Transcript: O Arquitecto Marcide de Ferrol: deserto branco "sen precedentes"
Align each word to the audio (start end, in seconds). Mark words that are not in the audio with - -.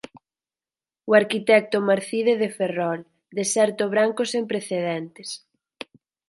O 1.09 1.11
Arquitecto 1.21 1.77
Marcide 1.89 2.33
de 2.41 2.49
Ferrol: 2.57 2.99
deserto 3.39 3.83
branco 3.93 4.21
"sen 4.31 4.43
precedentes" 4.51 5.29